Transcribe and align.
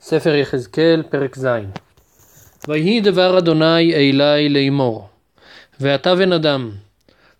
ספר 0.00 0.34
יחזקאל, 0.34 1.02
פרק 1.10 1.38
ז' 1.38 1.46
ויהי 2.68 3.00
דבר 3.00 3.38
אדוני 3.38 3.94
אלי 3.94 4.48
לאמור, 4.48 5.08
ואתה 5.80 6.14
בן 6.14 6.32
אדם, 6.32 6.70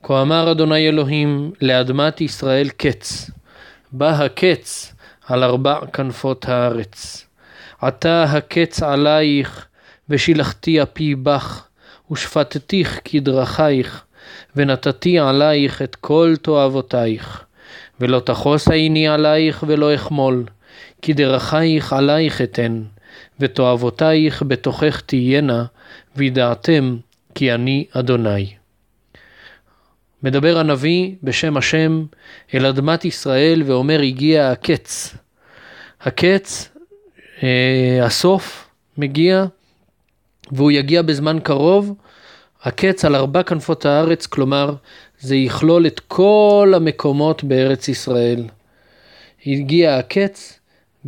כה 0.03 0.23
אמר 0.23 0.53
אדוני 0.53 0.89
אלוהים 0.89 1.53
לאדמת 1.63 2.21
ישראל 2.21 2.69
קץ, 2.69 3.31
בא 3.93 4.11
הקץ 4.11 4.95
על 5.27 5.45
ארבע 5.45 5.79
כנפות 5.93 6.49
הארץ. 6.49 7.27
עתה 7.81 8.25
הקץ 8.25 8.83
עלייך, 8.83 9.67
ושילחתי 10.09 10.83
אפי 10.83 11.15
בך, 11.15 11.67
ושפטתיך 12.11 13.01
כדרכייך, 13.05 14.05
ונתתי 14.57 15.19
עלייך 15.19 15.83
את 15.83 15.95
כל 15.95 16.35
תועבותייך. 16.43 17.45
ולא 18.01 18.21
תחוס 18.21 18.69
עיני 18.69 19.09
עלייך 19.09 19.65
ולא 19.67 19.95
אחמול, 19.95 20.45
כי 21.07 21.13
דרכייך 21.13 21.93
עלייך 21.93 22.43
אתן, 22.43 22.83
ותועבותייך 23.41 24.43
בתוכך 24.43 25.03
תהיינה, 25.07 25.65
וידעתם 26.17 26.97
כי 27.35 27.55
אני 27.55 27.85
אדוני. 27.93 28.55
מדבר 30.23 30.59
הנביא 30.59 31.15
בשם 31.23 31.57
השם 31.57 32.05
אל 32.55 32.67
אדמת 32.67 33.05
ישראל 33.05 33.63
ואומר 33.67 34.01
הגיע 34.01 34.51
הקץ. 34.51 35.15
הקץ, 36.01 36.69
אה, 37.43 38.01
הסוף 38.03 38.69
מגיע 38.99 39.45
והוא 40.53 40.71
יגיע 40.71 41.03
בזמן 41.03 41.39
קרוב, 41.43 41.95
הקץ 42.63 43.05
על 43.05 43.17
ארבע 43.17 43.43
כנפות 43.43 43.87
הארץ, 43.87 44.27
כלומר 44.27 44.75
זה 45.19 45.37
יכלול 45.37 45.87
את 45.87 46.01
כל 46.01 46.73
המקומות 46.77 47.45
בארץ 47.45 47.89
ישראל. 47.89 48.45
הגיע 49.47 49.97
הקץ 49.97 50.56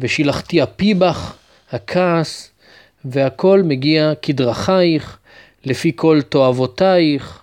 ושילחתי 0.01 0.63
אפי 0.63 0.95
בך, 0.95 1.37
הכעס, 1.73 2.51
והכל 3.05 3.63
מגיע 3.65 4.13
כדרכייך, 4.23 5.19
לפי 5.65 5.93
כל 5.97 6.21
תועבותייך, 6.29 7.43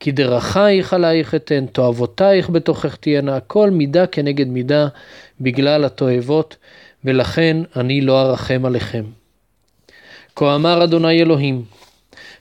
כי 0.00 0.12
דרכייך 0.12 0.92
עלייך 0.92 1.34
אתן, 1.34 1.66
תועבותייך 1.66 2.50
בתוכך 2.50 2.96
תהיינה, 2.96 3.36
הכל 3.36 3.70
מידה 3.70 4.06
כנגד 4.06 4.48
מידה 4.48 4.88
בגלל 5.40 5.84
התועבות, 5.84 6.56
ולכן 7.04 7.56
אני 7.76 8.00
לא 8.00 8.22
ארחם 8.22 8.62
עליכם. 8.64 9.04
כה 10.36 10.54
אמר 10.54 10.84
אדוני 10.84 11.20
אלוהים, 11.20 11.64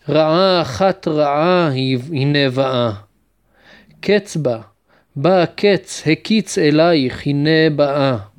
רעה 0.10 0.62
אחת 0.62 1.08
רעה 1.08 1.70
הנה 2.12 2.50
באה, 2.50 2.92
קץ 4.02 4.38
בה, 4.38 4.62
בא 5.16 5.42
הקץ, 5.42 6.04
הקיץ 6.08 6.58
אלייך, 6.58 7.28
הנה 7.28 7.70
באה. 7.76 8.33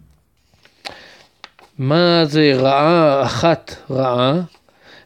מה 1.79 2.25
זה 2.25 2.53
רעה 2.57 3.23
אחת 3.23 3.77
רעה? 3.91 4.41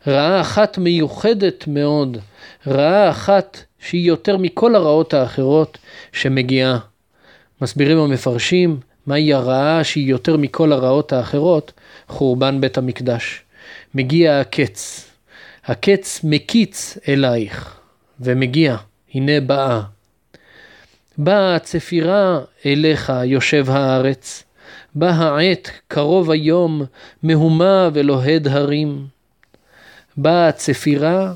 רעה 0.06 0.40
אחת 0.40 0.78
מיוחדת 0.78 1.66
מאוד, 1.66 2.18
רעה 2.66 3.10
אחת 3.10 3.58
שהיא 3.78 4.08
יותר 4.08 4.36
מכל 4.36 4.74
הרעות 4.74 5.14
האחרות 5.14 5.78
שמגיעה. 6.12 6.78
מסבירים 7.62 7.98
המפרשים 7.98 8.80
מהי 9.06 9.34
הרעה 9.34 9.84
שהיא 9.84 10.10
יותר 10.10 10.36
מכל 10.36 10.72
הרעות 10.72 11.12
האחרות, 11.12 11.72
חורבן 12.08 12.60
בית 12.60 12.78
המקדש. 12.78 13.42
מגיע 13.94 14.40
הקץ, 14.40 15.10
הקץ 15.64 16.20
מקיץ 16.24 16.98
אלייך, 17.08 17.78
ומגיע, 18.20 18.76
הנה 19.14 19.40
באה. 19.40 19.80
באה 21.18 21.54
הצפירה 21.54 22.40
אליך, 22.66 23.12
יושב 23.24 23.70
הארץ, 23.70 24.44
בא 24.94 25.08
העת, 25.10 25.70
קרוב 25.88 26.30
היום, 26.30 26.82
מהומה 27.22 27.88
ולוהד 27.92 28.48
הרים. 28.48 29.06
באה 30.16 30.48
הצפירה, 30.48 31.32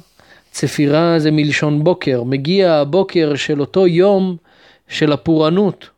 צפירה 0.51 1.19
זה 1.19 1.31
מלשון 1.31 1.85
בוקר, 1.85 2.23
מגיע 2.23 2.73
הבוקר 2.73 3.35
של 3.35 3.61
אותו 3.61 3.87
יום 3.87 4.37
של 4.89 5.13
הפורענות. 5.13 5.89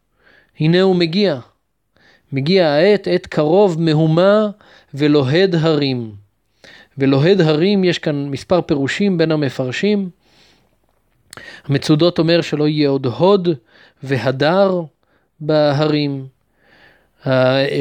הנה 0.61 0.83
הוא 0.83 0.97
מגיע. 0.97 1.39
מגיע 2.33 2.69
העת, 2.69 3.09
עת 3.11 3.27
קרוב, 3.27 3.81
מהומה 3.81 4.49
ולוהד 4.95 5.55
הרים. 5.55 6.13
ולוהד 6.99 7.41
הרים, 7.41 7.85
יש 7.85 7.99
כאן 7.99 8.29
מספר 8.29 8.61
פירושים 8.63 9.19
בין 9.19 9.33
המפרשים. 9.33 10.11
המצודות 11.65 12.19
אומר 12.19 12.41
שלא 12.41 12.69
יהיה 12.69 12.89
עוד 12.89 13.07
הוד 13.07 13.49
והדר 14.03 14.81
בהרים. 15.41 16.27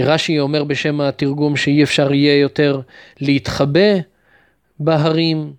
רש"י 0.04 0.40
אומר 0.40 0.64
בשם 0.64 1.02
התרגום 1.02 1.56
שאי 1.56 1.84
אפשר 1.84 2.14
יהיה 2.14 2.40
יותר 2.40 2.82
להתחבא 3.22 3.94
בהרים. 4.80 5.54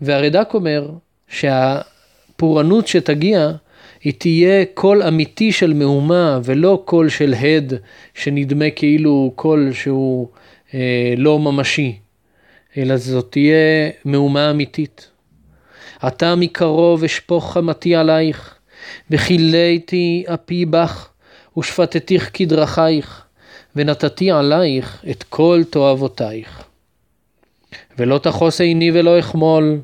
והרד"ק 0.00 0.50
אומר 0.54 0.90
שהפורענות 1.28 2.86
שתגיע 2.86 3.50
היא 4.04 4.12
תהיה 4.18 4.64
קול 4.74 5.02
אמיתי 5.02 5.52
של 5.52 5.74
מהומה 5.74 6.40
ולא 6.44 6.82
קול 6.84 7.08
של 7.08 7.34
הד 7.34 7.72
שנדמה 8.14 8.70
כאילו 8.70 9.32
קול 9.34 9.72
שהוא 9.72 10.28
אה, 10.74 11.14
לא 11.16 11.38
ממשי, 11.38 11.98
אלא 12.76 12.96
זאת 12.96 13.26
תהיה 13.30 13.90
מהומה 14.04 14.50
אמיתית. 14.50 15.10
עתה 16.00 16.34
מקרוב 16.34 17.04
אשפוך 17.04 17.52
חמתי 17.52 17.94
עלייך, 17.94 18.54
וכיליתי 19.10 20.24
אפי 20.34 20.64
בך, 20.66 21.08
ושפטתיך 21.58 22.30
כדרכייך, 22.34 23.24
ונתתי 23.76 24.30
עלייך 24.30 25.04
את 25.10 25.22
כל 25.22 25.62
תועבותייך. 25.70 26.62
ולא 27.98 28.18
תחוס 28.18 28.60
עיני 28.60 28.90
ולא 28.94 29.18
אחמול, 29.18 29.80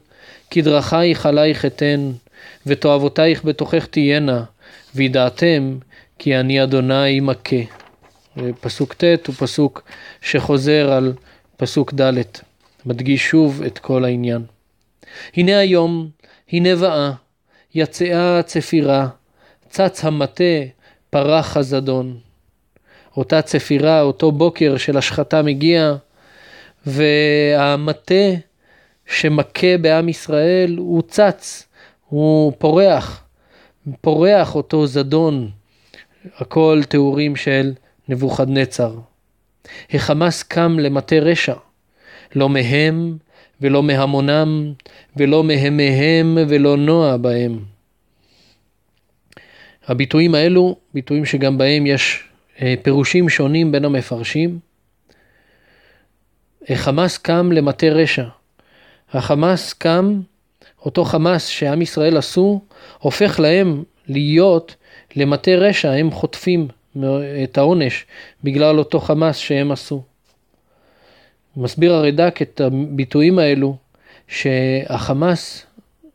כדרכייך 0.51 1.27
עלייך 1.27 1.65
אתן, 1.65 2.11
ותועבותייך 2.67 3.45
בתוכך 3.45 3.87
תהיינה, 3.87 4.45
וידעתם 4.95 5.79
כי 6.19 6.37
אני 6.37 6.63
אדוני 6.63 7.21
מכה. 7.21 7.57
פסוק 8.61 8.95
ט' 8.95 9.27
הוא 9.27 9.35
פסוק 9.35 9.83
שחוזר 10.23 10.93
על 10.93 11.13
פסוק 11.57 11.95
ד', 11.95 12.23
מדגיש 12.87 13.29
שוב 13.29 13.63
את 13.67 13.79
כל 13.79 14.05
העניין. 14.05 14.43
הנה 15.37 15.59
היום, 15.59 16.09
הנה 16.53 16.77
באה, 16.77 17.13
יצאה 17.75 18.43
צפירה, 18.43 19.09
צץ 19.69 20.05
המטה, 20.05 20.55
פרח 21.15 21.57
הזדון. 21.57 22.19
אותה 23.17 23.43
צפירה, 23.43 24.01
אותו 24.01 24.33
בוקר 24.33 24.77
של 24.77 24.97
השחתה 24.97 25.43
מגיע, 25.43 25.95
והמטה 26.87 28.25
שמכה 29.07 29.79
בעם 29.81 30.09
ישראל 30.09 30.77
הוא 30.79 31.03
צץ, 31.09 31.67
הוא 32.09 32.53
פורח, 32.59 33.25
פורח 34.01 34.55
אותו 34.55 34.87
זדון. 34.87 35.51
הכל 36.37 36.81
תיאורים 36.89 37.37
של 37.37 37.73
נבוכדנצר. 38.09 38.95
החמאס 39.95 40.43
קם 40.43 40.79
למטה 40.79 41.17
רשע, 41.17 41.55
לא 42.35 42.49
מהם 42.49 43.17
ולא 43.61 43.83
מהמונם, 43.83 44.73
ולא 45.17 45.45
מהמיהם 45.45 46.39
ולא 46.49 46.77
נוע 46.77 47.17
בהם. 47.17 47.74
הביטויים 49.89 50.35
האלו, 50.35 50.77
ביטויים 50.95 51.25
שגם 51.25 51.59
בהם 51.59 51.87
יש 51.87 52.25
אה, 52.63 52.75
פירושים 52.83 53.29
שונים 53.29 53.73
בין 53.73 53.85
המפרשים. 53.85 54.59
חמאס 56.75 57.19
קם 57.19 57.53
למטה 57.53 57.87
רשע. 57.87 58.25
החמאס 59.13 59.73
קם, 59.73 60.21
אותו 60.85 61.05
חמאס 61.05 61.47
שעם 61.47 61.83
ישראל 61.83 62.17
עשו, 62.17 62.61
הופך 62.99 63.41
להם 63.41 63.83
להיות 64.09 64.77
למטה 65.17 65.51
רשע, 65.51 65.91
הם 65.91 66.11
חוטפים 66.11 66.69
את 67.45 67.59
העונש 67.59 68.07
בגלל 68.45 68.79
אותו 68.79 69.01
חמאס 69.01 69.37
שהם 69.37 69.73
עשו. 69.73 70.03
מסביר 71.57 71.95
הרד"ק 71.95 72.43
את 72.43 72.61
הביטויים 72.61 73.39
האלו, 73.39 73.77
שהחמאס 74.29 75.67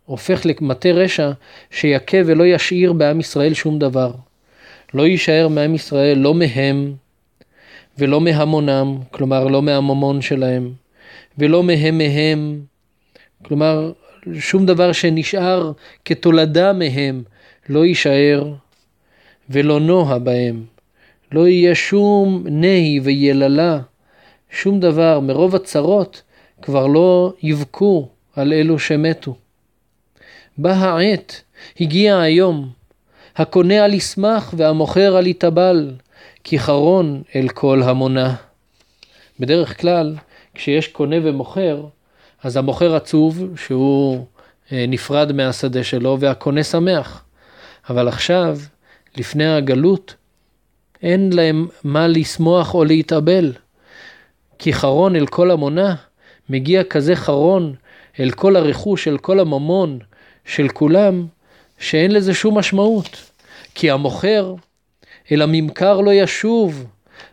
הופך 0.10 0.46
למטה 0.46 0.90
רשע 0.90 1.32
שיכה 1.72 2.18
ולא 2.26 2.44
ישאיר 2.44 2.94
בעם 2.94 3.20
ישראל 3.20 3.54
שום 3.54 3.80
דבר. 3.80 4.12
לא 4.94 5.08
יישאר 5.08 5.48
מעם 5.48 5.76
ישראל, 5.76 6.18
לא 6.18 6.34
מהם 6.34 6.94
ולא 7.98 8.22
מהמונם, 8.22 8.98
כלומר 9.12 9.48
לא 9.48 9.62
מהממון 9.62 10.22
שלהם, 10.22 10.74
ולא 11.38 11.64
מהם 11.64 11.98
מהם, 11.98 12.62
כלומר 13.46 13.92
שום 14.40 14.66
דבר 14.66 14.92
שנשאר 14.92 15.72
כתולדה 16.06 16.74
מהם 16.74 17.24
לא 17.70 17.86
יישאר 17.86 18.54
ולא 19.50 19.80
נוה 19.80 20.20
בהם. 20.20 20.64
לא 21.32 21.48
יהיה 21.48 21.76
שום 21.76 22.44
נהי 22.48 23.00
ויללה 23.04 23.80
שום 24.52 24.80
דבר, 24.80 25.20
מרוב 25.20 25.56
הצרות, 25.56 26.22
כבר 26.62 26.88
לא 26.88 27.34
יבכו 27.44 28.10
על 28.36 28.54
אלו 28.54 28.80
שמתו. 28.80 29.36
בא 30.62 30.72
העת, 30.72 31.42
הגיע 31.80 32.20
היום, 32.20 32.70
הקונה 33.36 33.84
על 33.84 33.94
ישמח 33.94 34.54
והמוכר 34.58 35.18
על 35.18 35.28
יתבל, 35.28 35.92
כי 36.44 36.60
חרון 36.60 37.22
אל 37.36 37.50
כל 37.50 37.84
המונה. 37.84 38.36
בדרך 39.40 39.82
כלל, 39.82 40.16
כשיש 40.56 40.88
קונה 40.88 41.16
ומוכר, 41.24 41.86
אז 42.44 42.58
המוכר 42.58 42.96
עצוב 42.96 43.44
שהוא 43.56 44.26
אה, 44.72 44.86
נפרד 44.88 45.32
מהשדה 45.32 45.84
שלו 45.84 46.18
והקונה 46.20 46.64
שמח. 46.64 47.24
אבל 47.90 48.08
עכשיו, 48.08 48.58
לפני 49.18 49.56
הגלות, 49.56 50.16
אין 51.04 51.34
להם 51.34 51.68
מה 51.84 52.08
לשמוח 52.08 52.74
או 52.74 52.84
להתאבל. 52.84 53.54
כי 54.58 54.74
חרון 54.74 55.16
אל 55.16 55.26
כל 55.26 55.52
המונה, 55.52 55.96
מגיע 56.50 56.84
כזה 56.84 57.16
חרון 57.16 57.76
אל 58.20 58.32
כל 58.32 58.56
הרכוש, 58.56 59.08
אל 59.08 59.18
כל 59.18 59.40
הממון 59.40 60.00
של 60.50 60.70
כולם, 60.70 61.26
שאין 61.80 62.12
לזה 62.12 62.34
שום 62.34 62.58
משמעות. 62.58 63.32
כי 63.76 63.92
המוכר 63.92 64.56
אל 65.32 65.42
הממכר 65.42 66.02
לא 66.02 66.14
ישוב, 66.14 66.86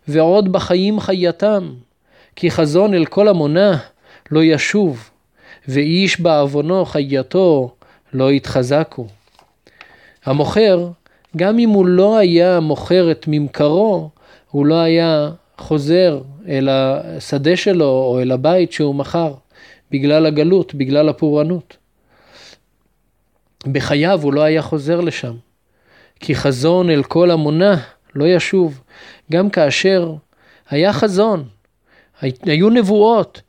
ועוד 0.09 0.53
בחיים 0.53 1.01
חייתם. 1.01 1.75
כי 2.37 2.51
חזון 2.51 2.95
אל 2.95 3.05
כל 3.05 3.29
המונה 3.29 3.79
לא 4.31 4.45
ישוב, 4.45 5.11
ואיש 5.69 6.21
בעוונו 6.21 6.85
חייתו 6.85 7.75
לא 8.13 8.33
יתחזקו. 8.33 9.07
המוכר, 10.25 10.89
גם 11.37 11.59
אם 11.59 11.69
הוא 11.69 11.87
לא 11.87 12.19
היה 12.19 12.61
מוכר 12.61 13.11
את 13.11 13.25
ממכרו, 13.29 14.11
הוא 14.51 14.67
לא 14.67 14.75
היה 14.75 15.31
חוזר 15.59 16.21
אל 16.49 16.69
השדה 16.69 17.57
שלו 17.57 17.89
או 17.89 18.21
אל 18.21 18.33
הבית 18.33 18.73
שהוא 18.73 18.95
מכר, 18.95 19.35
בגלל 19.91 20.27
הגלות, 20.27 20.75
בגלל 20.75 21.09
הפורענות. 21.09 21.77
בחייו 23.67 24.21
הוא 24.23 24.33
לא 24.33 24.43
היה 24.43 24.63
חוזר 24.63 25.01
לשם, 25.01 25.35
כי 26.21 26.35
חזון 26.35 26.91
אל 26.91 27.03
כל 27.03 27.31
המונה 27.31 27.77
לא 28.15 28.25
ישוב, 28.25 28.81
גם 29.33 29.51
כאשר 29.51 30.15
היה 30.71 30.93
חזון, 30.93 31.45
היו 32.43 32.71
נבואות 32.71 33.43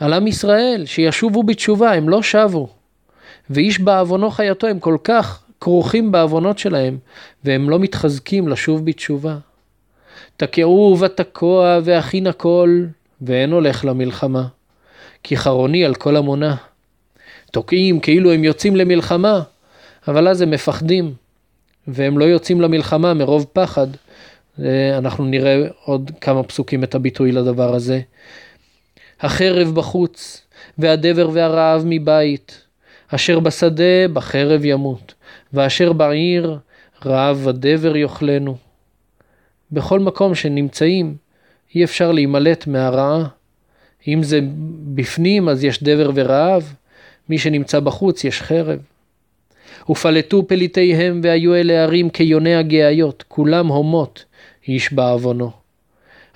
על 0.00 0.12
עם 0.12 0.26
ישראל 0.26 0.82
שישובו 0.86 1.42
בתשובה, 1.42 1.92
הם 1.92 2.08
לא 2.08 2.22
שבו. 2.22 2.68
ואיש 3.50 3.80
בעוונו 3.80 4.30
חייתו, 4.30 4.66
הם 4.66 4.78
כל 4.78 4.96
כך 5.04 5.42
כרוכים 5.60 6.12
בעוונות 6.12 6.58
שלהם, 6.58 6.98
והם 7.44 7.70
לא 7.70 7.78
מתחזקים 7.78 8.48
לשוב 8.48 8.84
בתשובה. 8.84 9.36
תקעו 10.36 10.96
ותקוע 11.00 11.78
והכין 11.84 12.26
הכל, 12.26 12.84
ואין 13.20 13.52
הולך 13.52 13.84
למלחמה. 13.84 14.46
כי 15.22 15.36
חרוני 15.36 15.84
על 15.84 15.94
כל 15.94 16.16
המונה. 16.16 16.56
תוקעים 17.50 18.00
כאילו 18.00 18.32
הם 18.32 18.44
יוצאים 18.44 18.76
למלחמה, 18.76 19.42
אבל 20.08 20.28
אז 20.28 20.40
הם 20.40 20.50
מפחדים, 20.50 21.14
והם 21.88 22.18
לא 22.18 22.24
יוצאים 22.24 22.60
למלחמה 22.60 23.14
מרוב 23.14 23.46
פחד. 23.52 23.86
אנחנו 24.98 25.24
נראה 25.24 25.62
עוד 25.84 26.10
כמה 26.20 26.42
פסוקים 26.42 26.84
את 26.84 26.94
הביטוי 26.94 27.32
לדבר 27.32 27.74
הזה. 27.74 28.00
החרב 29.20 29.74
בחוץ, 29.74 30.42
והדבר 30.78 31.30
והרעב 31.32 31.82
מבית, 31.86 32.64
אשר 33.08 33.40
בשדה 33.40 34.08
בחרב 34.12 34.64
ימות, 34.64 35.14
ואשר 35.52 35.92
בעיר 35.92 36.58
רעב 37.06 37.46
ודבר 37.46 37.96
יאכלנו. 37.96 38.56
בכל 39.72 40.00
מקום 40.00 40.34
שנמצאים, 40.34 41.16
אי 41.74 41.84
אפשר 41.84 42.12
להימלט 42.12 42.66
מהרעה. 42.66 43.28
אם 44.08 44.22
זה 44.22 44.40
בפנים, 44.94 45.48
אז 45.48 45.64
יש 45.64 45.82
דבר 45.82 46.10
ורעב, 46.14 46.74
מי 47.28 47.38
שנמצא 47.38 47.80
בחוץ, 47.80 48.24
יש 48.24 48.42
חרב. 48.42 48.78
ופלטו 49.90 50.48
פליטיהם 50.48 51.20
והיו 51.22 51.54
אלה 51.54 51.72
ערים 51.82 52.10
כיוני 52.10 52.54
הגאיות, 52.54 53.24
כולם 53.28 53.66
הומות, 53.66 54.24
איש 54.68 54.92
בעוונו. 54.92 55.50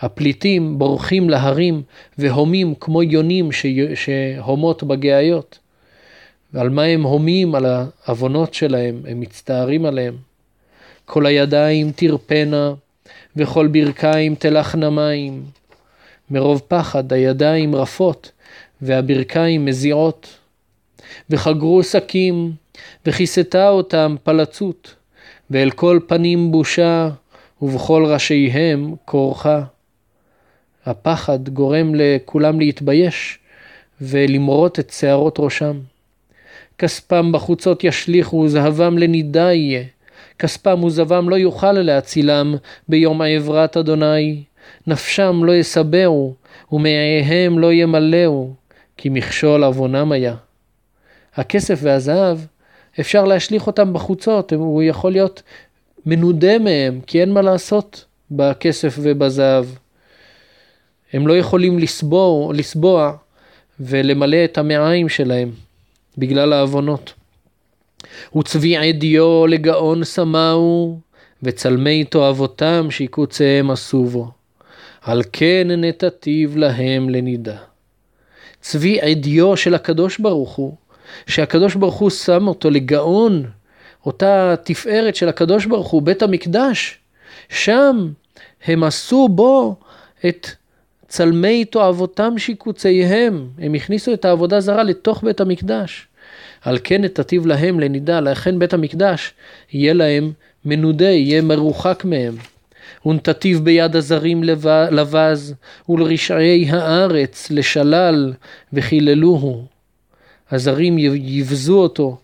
הפליטים 0.00 0.78
בורחים 0.78 1.30
להרים 1.30 1.82
והומים 2.18 2.74
כמו 2.80 3.02
יונים 3.02 3.48
שהומות 3.94 4.82
בגאיות. 4.82 5.58
ועל 6.52 6.70
מה 6.70 6.82
הם 6.82 7.02
הומים? 7.02 7.54
על 7.54 7.66
העוונות 7.66 8.54
שלהם, 8.54 9.02
הם 9.08 9.20
מצטערים 9.20 9.84
עליהם. 9.84 10.16
כל 11.04 11.26
הידיים 11.26 11.92
תרפנה 11.96 12.72
וכל 13.36 13.66
ברכיים 13.66 14.34
תלכנה 14.34 14.90
מים. 14.90 15.42
מרוב 16.30 16.62
פחד 16.68 17.12
הידיים 17.12 17.74
רפות 17.74 18.30
והברכיים 18.82 19.64
מזיעות. 19.64 20.41
וחגרו 21.30 21.82
שקים 21.82 22.52
וכיסתה 23.06 23.68
אותם 23.68 24.16
פלצות, 24.22 24.94
ואל 25.50 25.70
כל 25.70 26.00
פנים 26.06 26.52
בושה 26.52 27.08
ובכל 27.62 28.04
ראשיהם 28.08 28.94
כורחה. 29.04 29.62
הפחד 30.86 31.48
גורם 31.48 31.94
לכולם 31.94 32.60
להתבייש 32.60 33.38
ולמרוט 34.00 34.78
את 34.78 34.90
שערות 34.90 35.36
ראשם. 35.38 35.78
כספם 36.78 37.32
בחוצות 37.32 37.84
ישליכו, 37.84 38.36
וזהבם 38.36 38.98
לנידה 38.98 39.52
יהיה. 39.52 39.84
כספם 40.38 40.84
וזבם 40.84 41.28
לא 41.28 41.36
יוכל 41.36 41.72
להצילם 41.72 42.54
ביום 42.88 43.20
העברת 43.20 43.76
אדוני. 43.76 44.42
נפשם 44.86 45.44
לא 45.44 45.52
יסברו, 45.52 46.34
ומעיהם 46.72 47.58
לא 47.58 47.72
ימלאו, 47.72 48.50
כי 48.96 49.08
מכשול 49.08 49.64
עוונם 49.64 50.12
היה. 50.12 50.34
הכסף 51.34 51.78
והזהב, 51.82 52.38
אפשר 53.00 53.24
להשליך 53.24 53.66
אותם 53.66 53.92
בחוצות, 53.92 54.52
הוא 54.52 54.82
יכול 54.82 55.12
להיות 55.12 55.42
מנודה 56.06 56.58
מהם, 56.58 57.00
כי 57.06 57.20
אין 57.20 57.32
מה 57.32 57.42
לעשות 57.42 58.04
בכסף 58.30 58.98
ובזהב. 59.02 59.66
הם 61.12 61.26
לא 61.26 61.38
יכולים 61.38 61.78
לסבוע, 61.78 62.54
לסבוע 62.54 63.12
ולמלא 63.80 64.44
את 64.44 64.58
המעיים 64.58 65.08
שלהם 65.08 65.50
בגלל 66.18 66.52
העוונות. 66.52 67.12
וצבי 68.36 68.76
עדיו 68.76 69.46
לגאון 69.46 70.04
שמאו, 70.04 70.98
וצלמי 71.42 72.04
תועבותם 72.04 72.86
שיקוציהם 72.90 73.70
עשו 73.70 74.04
בו. 74.04 74.30
על 75.02 75.22
כן 75.32 75.66
נתתיו 75.70 76.58
להם 76.58 77.10
לנידה. 77.10 77.56
צבי 78.60 79.00
עדיו 79.00 79.56
של 79.56 79.74
הקדוש 79.74 80.18
ברוך 80.18 80.54
הוא, 80.54 80.76
שהקדוש 81.26 81.74
ברוך 81.74 81.94
הוא 81.94 82.10
שם 82.10 82.48
אותו 82.48 82.70
לגאון, 82.70 83.44
אותה 84.06 84.54
תפארת 84.64 85.16
של 85.16 85.28
הקדוש 85.28 85.66
ברוך 85.66 85.88
הוא, 85.88 86.02
בית 86.02 86.22
המקדש, 86.22 86.98
שם 87.48 88.08
הם 88.64 88.84
עשו 88.84 89.28
בו 89.28 89.76
את 90.28 90.46
צלמי 91.08 91.64
תועבותם 91.64 92.38
שיקוציהם, 92.38 93.48
הם 93.58 93.74
הכניסו 93.74 94.12
את 94.12 94.24
העבודה 94.24 94.60
זרה 94.60 94.82
לתוך 94.82 95.24
בית 95.24 95.40
המקדש. 95.40 96.06
על 96.64 96.78
כן 96.84 97.02
נתתיו 97.04 97.46
להם 97.46 97.80
לנידה, 97.80 98.20
לכן 98.20 98.58
בית 98.58 98.74
המקדש 98.74 99.32
יהיה 99.72 99.92
להם 99.92 100.32
מנודה, 100.64 101.04
יהיה 101.04 101.42
מרוחק 101.42 102.04
מהם. 102.04 102.34
ונתתיו 103.06 103.60
ביד 103.60 103.96
הזרים 103.96 104.44
לבז, 104.90 105.54
ולרשעי 105.88 106.70
הארץ 106.70 107.50
לשלל, 107.50 108.32
וחיללוהו. 108.72 109.64
הזרים 110.52 110.98
יבזו 110.98 111.78
אותו, 111.78 112.16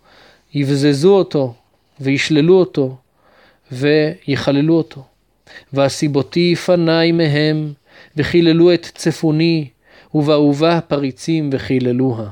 יבזזו 0.55 1.15
אותו, 1.15 1.55
וישללו 2.01 2.59
אותו, 2.59 2.97
ויחללו 3.73 4.75
אותו. 4.75 5.05
והסיבותי 5.73 6.55
פניי 6.55 7.13
מהם, 7.13 7.73
וחיללו 8.17 8.75
את 8.75 8.87
צפוני, 8.95 9.69
ובאהובה 10.15 10.81
פריצים 10.81 11.51
וחיללוה. 11.53 12.29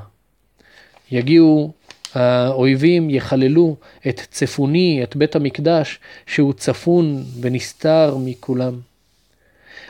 יגיעו 1.11 1.71
האויבים, 2.13 3.09
יחללו 3.09 3.75
את 4.07 4.21
צפוני, 4.31 4.99
את 5.03 5.15
בית 5.15 5.35
המקדש, 5.35 5.99
שהוא 6.25 6.53
צפון 6.53 7.23
ונסתר 7.41 8.17
מכולם. 8.19 8.79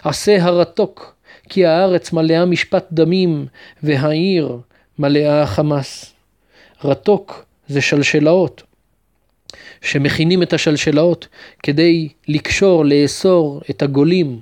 עשה 0.04 0.44
הרתוק, 0.44 1.16
כי 1.50 1.66
הארץ 1.66 2.14
מלאה 2.14 2.46
משפט 2.46 2.86
דמים, 2.92 3.46
והעיר 3.84 4.60
מלאה 5.00 5.46
חמס. 5.46 6.14
רתוק 6.84 7.46
זה 7.68 7.82
שלשלאות, 7.82 8.64
שמכינים 9.82 10.44
את 10.44 10.54
השלשלאות 10.54 11.28
כדי 11.64 12.10
לקשור, 12.28 12.86
לאסור 12.86 13.62
את 13.70 13.82
הגולים, 13.82 14.40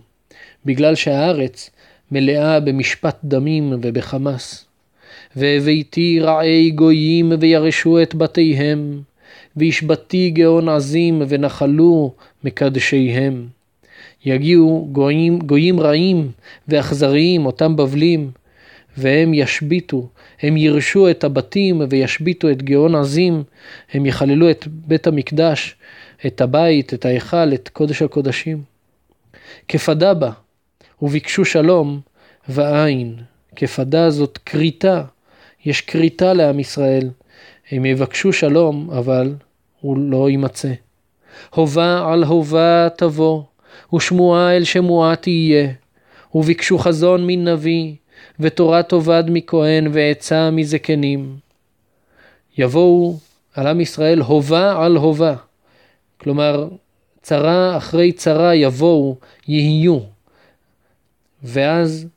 בגלל 0.66 0.96
שהארץ 0.96 1.70
מלאה 2.12 2.60
במשפט 2.60 3.18
דמים 3.24 3.74
ובחמס. 3.82 4.66
והבאתי 5.36 6.20
רעי 6.20 6.72
גויים 6.72 7.32
וירשו 7.40 8.02
את 8.02 8.16
בתיהם, 8.16 9.02
והשבתי 9.56 10.30
גאון 10.30 10.70
עזים 10.70 11.22
ונחלו 11.28 12.14
מקדשיהם. 12.44 13.48
יגיעו 14.26 14.88
גויים, 14.92 15.40
גויים 15.40 15.80
רעים 15.80 16.32
ואכזריים, 16.68 17.46
אותם 17.46 17.76
בבלים, 17.76 18.32
והם 18.98 19.34
ישביתו, 19.34 20.10
הם 20.42 20.58
ירשו 20.58 21.10
את 21.10 21.24
הבתים 21.24 21.82
וישביתו 21.90 22.52
את 22.52 22.64
גאון 22.64 22.96
עזים, 22.96 23.44
הם 23.94 24.06
יחללו 24.06 24.52
את 24.52 24.68
בית 24.68 25.08
המקדש, 25.08 25.76
את 26.26 26.42
הבית, 26.42 26.94
את 26.94 27.06
ההיכל, 27.06 27.54
את 27.54 27.70
קודש 27.70 28.02
הקודשים. 28.02 28.64
כפדה 29.68 30.14
בה, 30.14 30.32
וביקשו 31.02 31.46
שלום, 31.46 32.00
ועין. 32.50 33.16
כפדה 33.56 34.10
זאת 34.10 34.38
כריתה, 34.38 35.04
יש 35.66 35.82
כריתה 35.82 36.34
לעם 36.34 36.60
ישראל. 36.60 37.10
הם 37.72 37.86
יבקשו 37.86 38.34
שלום, 38.34 38.90
אבל 38.92 39.36
הוא 39.82 39.98
לא 39.98 40.30
יימצא. 40.30 40.72
הובה 41.50 42.12
על 42.12 42.24
הובה 42.24 42.88
תבוא, 42.98 43.44
ושמועה 43.94 44.58
אל 44.58 44.64
שמועה 44.64 45.16
תהיה. 45.16 45.68
וביקשו 46.36 46.78
חזון 46.78 47.28
מנביא, 47.28 47.96
ותורה 48.40 48.84
תאבד 48.84 49.24
מכהן, 49.28 49.88
ועצה 49.94 50.52
מזקנים. 50.52 51.36
יבואו 52.58 53.18
על 53.54 53.68
עם 53.68 53.82
ישראל 53.82 54.20
הובה 54.20 54.86
על 54.86 54.96
הובה. 54.96 55.36
כלומר, 56.18 56.68
צרה 57.22 57.78
אחרי 57.78 58.12
צרה 58.12 58.56
יבואו, 58.56 59.16
יהיו. 59.48 60.00
ואז 61.44 62.08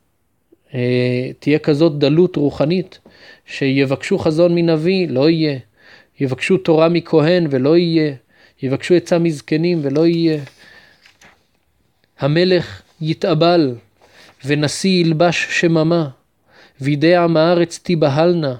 אה, 0.73 1.31
תהיה 1.39 1.59
כזאת 1.59 1.97
דלות 1.99 2.35
רוחנית, 2.35 2.99
שיבקשו 3.45 4.17
חזון 4.17 4.55
מנביא, 4.55 5.09
לא 5.09 5.29
יהיה. 5.29 5.59
יבקשו 6.19 6.57
תורה 6.57 6.89
מכהן 6.89 7.47
ולא 7.49 7.77
יהיה. 7.77 8.13
יבקשו 8.61 8.93
עצה 8.93 9.19
מזקנים 9.19 9.79
ולא 9.81 10.07
יהיה. 10.07 10.41
המלך 12.19 12.81
יתאבל, 13.01 13.75
ונשיא 14.45 15.01
ילבש 15.05 15.47
שממה, 15.49 16.09
וידי 16.81 17.15
עם 17.15 17.37
הארץ 17.37 17.79
תיבהלנה, 17.83 18.55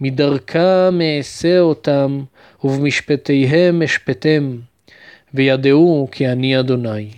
מדרכם 0.00 0.98
אעשה 1.18 1.60
אותם, 1.60 2.20
ובמשפטיהם 2.64 3.82
אשפטם, 3.82 4.56
וידעו 5.34 6.08
כי 6.12 6.28
אני 6.28 6.60
אדוני. 6.60 7.08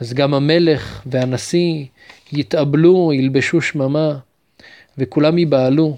אז 0.00 0.14
גם 0.14 0.34
המלך 0.34 1.02
והנשיא 1.06 1.84
יתאבלו, 2.32 3.12
ילבשו 3.12 3.60
שממה, 3.60 4.18
וכולם 4.98 5.38
ייבהלו, 5.38 5.96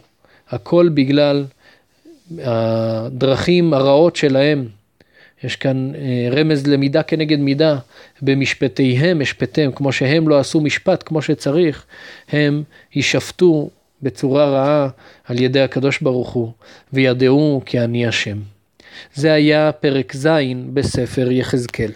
הכל 0.49 0.89
בגלל 0.95 1.45
הדרכים 2.39 3.75
הרעות 3.75 4.17
שלהם. 4.17 4.69
יש 5.45 5.57
כאן 5.57 5.93
אה, 5.95 6.29
רמז 6.31 6.67
למידה 6.67 7.03
כנגד 7.03 7.39
מידה, 7.39 7.79
במשפטיהם 8.23 9.21
אשפטם, 9.21 9.71
כמו 9.75 9.93
שהם 9.93 10.29
לא 10.29 10.39
עשו 10.39 10.61
משפט 10.61 11.03
כמו 11.07 11.23
שצריך, 11.23 11.85
הם 12.29 12.63
יישפטו 12.95 13.71
בצורה 14.03 14.45
רעה 14.45 14.89
על 15.25 15.41
ידי 15.41 15.61
הקדוש 15.61 16.01
ברוך 16.01 16.31
הוא, 16.31 16.53
וידעו 16.93 17.63
כי 17.67 17.81
אני 17.81 18.07
השם. 18.07 18.39
זה 19.15 19.33
היה 19.33 19.73
פרק 19.73 20.17
ז' 20.17 20.29
בספר 20.75 21.31
יחזקאל. 21.31 21.91